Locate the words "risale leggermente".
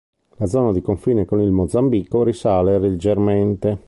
2.23-3.77